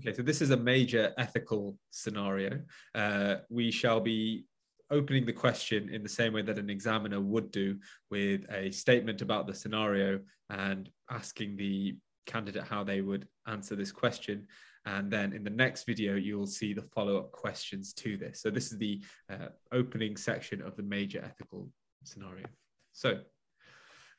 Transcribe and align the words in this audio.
Okay, 0.00 0.14
so 0.16 0.22
this 0.22 0.40
is 0.40 0.50
a 0.50 0.56
major 0.56 1.12
ethical 1.18 1.76
scenario. 1.90 2.60
Uh, 2.94 3.36
we 3.50 3.70
shall 3.70 4.00
be 4.00 4.44
opening 4.90 5.26
the 5.26 5.32
question 5.32 5.88
in 5.88 6.02
the 6.02 6.08
same 6.08 6.32
way 6.32 6.42
that 6.42 6.58
an 6.58 6.70
examiner 6.70 7.20
would 7.20 7.50
do 7.50 7.76
with 8.10 8.44
a 8.50 8.70
statement 8.70 9.22
about 9.22 9.46
the 9.46 9.54
scenario 9.54 10.20
and 10.50 10.88
asking 11.10 11.56
the 11.56 11.96
candidate 12.26 12.62
how 12.62 12.84
they 12.84 13.00
would 13.00 13.26
answer 13.46 13.74
this 13.74 13.90
question. 13.90 14.46
And 14.86 15.10
then 15.10 15.32
in 15.32 15.42
the 15.42 15.50
next 15.50 15.84
video, 15.84 16.14
you'll 16.14 16.46
see 16.46 16.72
the 16.72 16.82
follow-up 16.82 17.32
questions 17.32 17.92
to 17.94 18.16
this. 18.16 18.40
So 18.40 18.50
this 18.50 18.70
is 18.70 18.78
the 18.78 19.02
uh, 19.28 19.48
opening 19.72 20.16
section 20.16 20.62
of 20.62 20.76
the 20.76 20.82
major 20.84 21.22
ethical 21.24 21.68
scenario. 22.04 22.46
So 22.92 23.18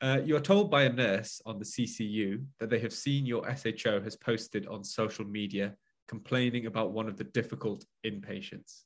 uh, 0.02 0.20
you 0.24 0.34
are 0.34 0.40
told 0.40 0.70
by 0.70 0.84
a 0.84 0.92
nurse 0.92 1.42
on 1.44 1.58
the 1.58 1.64
CCU 1.64 2.42
that 2.58 2.70
they 2.70 2.78
have 2.78 2.92
seen 2.92 3.26
your 3.26 3.44
SHO 3.54 4.00
has 4.00 4.16
posted 4.16 4.66
on 4.66 4.82
social 4.82 5.26
media 5.26 5.74
complaining 6.08 6.66
about 6.66 6.92
one 6.92 7.06
of 7.06 7.16
the 7.16 7.24
difficult 7.24 7.84
inpatients. 8.04 8.82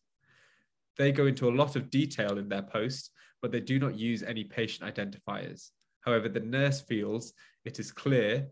They 0.99 1.13
go 1.13 1.27
into 1.27 1.49
a 1.49 1.55
lot 1.55 1.77
of 1.77 1.91
detail 1.91 2.39
in 2.39 2.49
their 2.49 2.63
post, 2.63 3.11
but 3.41 3.53
they 3.53 3.61
do 3.61 3.79
not 3.79 3.97
use 3.97 4.23
any 4.23 4.45
patient 4.45 4.93
identifiers. 4.93 5.71
However, 6.01 6.29
the 6.29 6.41
nurse 6.41 6.81
feels 6.81 7.33
it 7.65 7.79
is 7.79 7.93
clear 7.93 8.49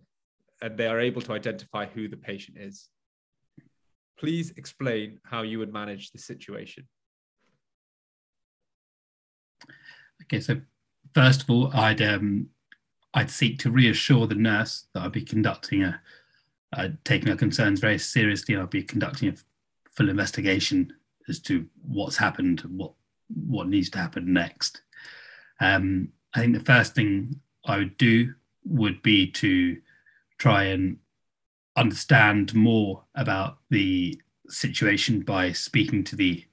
and 0.61 0.77
they 0.77 0.87
are 0.87 1.01
able 1.01 1.21
to 1.23 1.33
identify 1.33 1.87
who 1.87 2.09
the 2.09 2.17
patient 2.17 2.57
is. 2.59 2.89
Please 4.19 4.53
explain 4.57 5.19
how 5.25 5.43
you 5.43 5.59
would 5.59 5.73
manage 5.73 6.11
the 6.11 6.19
situation. 6.19 6.89
Okay, 10.23 10.41
so 10.41 10.61
first 11.15 11.43
of 11.43 11.51
all, 11.51 11.71
I'd 11.75 12.03
um, 12.03 12.49
I'd 13.15 13.31
seek 13.31 13.59
to 13.61 13.71
reassure 13.71 14.27
the 14.27 14.35
nurse 14.35 14.87
that 14.95 15.03
I'd 15.03 15.13
be 15.13 15.23
conducting 15.23 15.83
a, 15.83 16.01
uh, 16.73 16.89
taking 17.05 17.29
her 17.29 17.37
concerns 17.37 17.81
very 17.81 17.99
seriously. 17.99 18.57
I'd 18.57 18.71
be 18.71 18.83
conducting 18.83 19.29
a 19.29 19.35
full 19.95 20.09
investigation 20.09 20.93
as 21.29 21.39
to 21.41 21.67
what's 21.83 22.17
happened, 22.17 22.61
what 22.63 22.93
what 23.29 23.69
needs 23.69 23.91
to 23.91 23.99
happen 23.99 24.33
next. 24.33 24.83
Um, 25.61 26.09
I 26.35 26.41
think 26.41 26.55
the 26.55 26.65
first 26.65 26.95
thing 26.95 27.41
I 27.65 27.79
would 27.79 27.97
do 27.97 28.35
would 28.65 29.03
be 29.03 29.31
to 29.31 29.79
try 30.39 30.65
and 30.65 30.99
understand 31.77 32.55
more 32.55 33.05
about 33.15 33.59
the 33.71 34.21
situation 34.49 35.21
by 35.21 35.53
speaking 35.53 36.05
to 36.05 36.17
the 36.17 36.45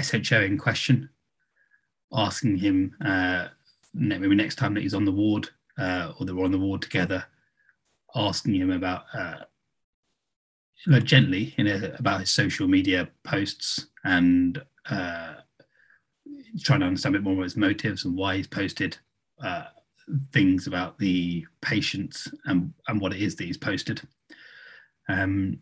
SHO 0.00 0.40
in 0.42 0.58
question, 0.58 1.10
asking 2.12 2.58
him 2.58 2.96
uh, 3.04 3.48
maybe 3.94 4.34
next 4.34 4.56
time 4.56 4.74
that 4.74 4.82
he's 4.82 4.94
on 4.94 5.04
the 5.04 5.12
ward 5.12 5.48
uh, 5.78 6.12
or 6.18 6.26
they're 6.26 6.38
on 6.38 6.52
the 6.52 6.58
ward 6.58 6.82
together, 6.82 7.24
asking 8.14 8.54
him 8.54 8.70
about 8.70 9.04
uh, 9.14 9.44
like 10.86 11.04
gently 11.04 11.54
in 11.58 11.66
a, 11.66 11.94
about 11.98 12.20
his 12.20 12.30
social 12.30 12.66
media 12.68 13.08
posts 13.24 13.86
and 14.04 14.62
uh, 14.88 15.34
trying 16.62 16.80
to 16.80 16.86
understand 16.86 17.14
a 17.14 17.18
bit 17.18 17.24
more 17.24 17.34
about 17.34 17.44
his 17.44 17.56
motives 17.56 18.04
and 18.04 18.16
why 18.16 18.36
he's 18.36 18.46
posted 18.46 18.96
uh, 19.42 19.64
things 20.32 20.66
about 20.66 20.98
the 20.98 21.44
patients 21.60 22.28
and, 22.46 22.72
and 22.88 23.00
what 23.00 23.12
it 23.12 23.20
is 23.20 23.36
that 23.36 23.44
he's 23.44 23.58
posted. 23.58 24.02
Um, 25.08 25.60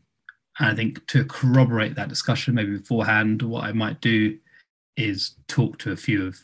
and 0.58 0.68
I 0.68 0.74
think 0.74 1.06
to 1.08 1.24
corroborate 1.24 1.94
that 1.94 2.08
discussion, 2.08 2.54
maybe 2.54 2.76
beforehand, 2.76 3.42
what 3.42 3.64
I 3.64 3.72
might 3.72 4.00
do 4.00 4.38
is 4.96 5.36
talk 5.46 5.78
to 5.78 5.92
a 5.92 5.96
few 5.96 6.26
of 6.26 6.38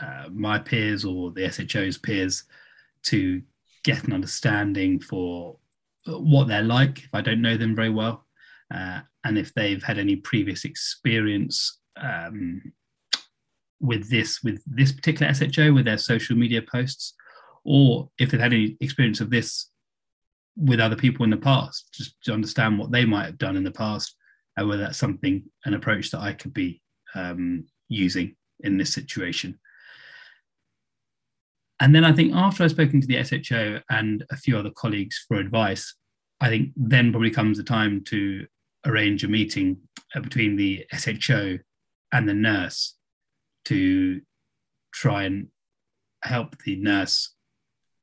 uh, 0.00 0.28
my 0.32 0.58
peers 0.58 1.04
or 1.04 1.30
the 1.30 1.48
SHO's 1.48 1.98
peers 1.98 2.44
to 3.04 3.42
get 3.84 4.04
an 4.04 4.12
understanding 4.12 5.00
for 5.00 5.58
what 6.06 6.48
they're 6.48 6.62
like 6.62 6.98
if 6.98 7.10
I 7.12 7.20
don't 7.20 7.42
know 7.42 7.56
them 7.56 7.74
very 7.74 7.90
well, 7.90 8.26
uh, 8.74 9.00
and 9.24 9.38
if 9.38 9.54
they've 9.54 9.82
had 9.82 9.98
any 9.98 10.16
previous 10.16 10.64
experience 10.64 11.78
um, 11.96 12.72
with 13.80 14.10
this 14.10 14.42
with 14.42 14.62
this 14.66 14.92
particular 14.92 15.32
SHO 15.32 15.72
with 15.72 15.84
their 15.84 15.98
social 15.98 16.36
media 16.36 16.62
posts, 16.62 17.14
or 17.64 18.10
if 18.18 18.30
they've 18.30 18.40
had 18.40 18.52
any 18.52 18.76
experience 18.80 19.20
of 19.20 19.30
this 19.30 19.70
with 20.56 20.80
other 20.80 20.96
people 20.96 21.24
in 21.24 21.30
the 21.30 21.36
past, 21.36 21.88
just 21.92 22.20
to 22.24 22.32
understand 22.32 22.78
what 22.78 22.90
they 22.90 23.04
might 23.04 23.26
have 23.26 23.38
done 23.38 23.56
in 23.56 23.64
the 23.64 23.70
past, 23.70 24.16
and 24.56 24.68
whether 24.68 24.82
that's 24.82 24.98
something 24.98 25.42
an 25.64 25.74
approach 25.74 26.10
that 26.10 26.20
I 26.20 26.32
could 26.32 26.54
be 26.54 26.80
um, 27.14 27.66
using 27.88 28.36
in 28.60 28.78
this 28.78 28.92
situation. 28.92 29.58
And 31.80 31.94
then 31.94 32.04
I 32.04 32.12
think 32.12 32.34
after 32.34 32.64
I've 32.64 32.70
spoken 32.70 33.00
to 33.00 33.06
the 33.06 33.22
SHO 33.22 33.80
and 33.90 34.24
a 34.30 34.36
few 34.36 34.56
other 34.58 34.70
colleagues 34.74 35.24
for 35.28 35.36
advice, 35.36 35.94
I 36.40 36.48
think 36.48 36.70
then 36.76 37.10
probably 37.10 37.30
comes 37.30 37.58
the 37.58 37.64
time 37.64 38.02
to 38.04 38.46
arrange 38.86 39.24
a 39.24 39.28
meeting 39.28 39.78
uh, 40.14 40.20
between 40.20 40.56
the 40.56 40.86
SHO 40.92 41.58
and 42.12 42.28
the 42.28 42.34
nurse 42.34 42.94
to 43.66 44.20
try 44.92 45.24
and 45.24 45.48
help 46.22 46.56
the 46.64 46.76
nurse 46.76 47.34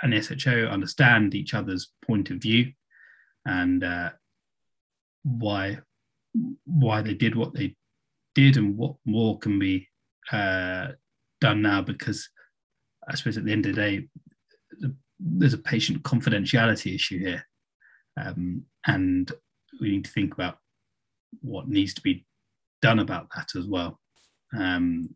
and 0.02 0.14
SHO 0.24 0.68
understand 0.68 1.34
each 1.34 1.54
other's 1.54 1.92
point 2.06 2.30
of 2.30 2.38
view 2.38 2.74
and 3.46 3.84
uh, 3.84 4.10
why 5.24 5.80
why 6.66 7.02
they 7.02 7.14
did 7.14 7.36
what 7.36 7.54
they 7.54 7.76
did 8.36 8.58
and 8.58 8.76
what 8.76 8.96
more 9.06 9.38
can 9.40 9.60
be 9.60 9.88
uh, 10.32 10.88
done 11.40 11.62
now 11.62 11.82
because 11.82 12.30
I 13.10 13.16
suppose 13.16 13.38
at 13.38 13.46
the 13.46 13.52
end 13.52 13.66
of 13.66 13.76
the 13.76 13.82
day, 13.82 14.08
there's 15.20 15.54
a 15.54 15.60
patient 15.60 16.04
confidentiality 16.04 16.96
issue 16.96 17.20
here, 17.20 17.46
um, 18.20 18.64
and 18.88 19.32
we 19.82 19.92
need 19.92 20.06
to 20.06 20.12
think 20.12 20.34
about 20.34 20.58
what 21.42 21.68
needs 21.68 21.94
to 21.96 22.02
be 22.02 22.26
done 22.82 23.00
about 23.00 23.28
that 23.36 23.56
as 23.58 23.66
well. 23.66 24.00
Um, 24.58 25.16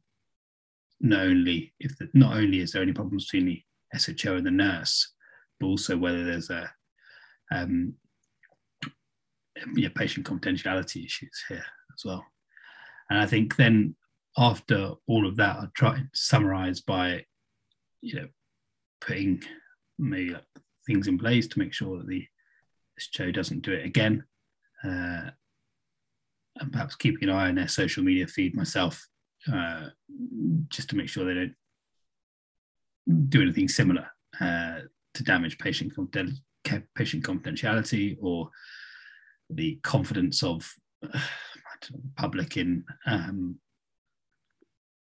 not 0.99 1.21
only 1.21 1.73
if 1.79 1.97
the, 1.97 2.09
not 2.13 2.37
only 2.37 2.59
is 2.59 2.71
there 2.71 2.81
any 2.81 2.93
problems 2.93 3.25
between 3.25 3.45
the 3.91 3.99
SHO 3.99 4.37
and 4.37 4.45
the 4.45 4.51
nurse, 4.51 5.13
but 5.59 5.67
also 5.67 5.97
whether 5.97 6.25
there's 6.25 6.49
a 6.49 6.71
um, 7.51 7.93
yeah, 9.75 9.89
patient 9.95 10.25
confidentiality 10.25 11.05
issues 11.05 11.43
here 11.47 11.65
as 11.95 12.05
well. 12.05 12.25
And 13.09 13.19
I 13.19 13.25
think 13.25 13.55
then 13.55 13.95
after 14.37 14.93
all 15.07 15.27
of 15.27 15.35
that, 15.37 15.55
I'll 15.57 15.71
try 15.75 15.95
and 15.95 16.09
summarize 16.13 16.81
by 16.81 17.25
you 18.01 18.15
know, 18.15 18.27
putting 19.01 19.41
maybe 19.97 20.31
like 20.31 20.43
things 20.85 21.07
in 21.07 21.17
place 21.17 21.47
to 21.47 21.59
make 21.59 21.73
sure 21.73 21.97
that 21.97 22.07
the 22.07 22.25
SHO 22.97 23.31
doesn't 23.31 23.61
do 23.61 23.73
it 23.73 23.85
again. 23.85 24.23
Uh, 24.83 25.29
and 26.59 26.71
perhaps 26.71 26.95
keeping 26.95 27.29
an 27.29 27.35
eye 27.35 27.49
on 27.49 27.55
their 27.55 27.67
social 27.67 28.03
media 28.03 28.27
feed 28.27 28.55
myself, 28.55 29.07
uh, 29.51 29.87
just 30.69 30.89
to 30.89 30.95
make 30.95 31.09
sure 31.09 31.25
they 31.25 31.33
don't 31.33 31.55
do 33.29 33.41
anything 33.41 33.67
similar 33.67 34.07
uh, 34.41 34.79
to 35.13 35.23
damage 35.23 35.57
patient 35.57 35.93
patient 36.95 37.23
confidentiality 37.23 38.17
or 38.21 38.49
the 39.49 39.79
confidence 39.83 40.43
of 40.43 40.69
uh, 41.03 41.19
public 42.15 42.57
in 42.57 42.83
um, 43.05 43.57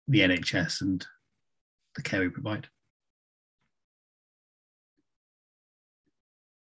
the 0.08 0.20
NHS 0.20 0.80
and 0.80 1.06
the 1.94 2.02
care 2.02 2.20
we 2.20 2.28
provide. 2.28 2.66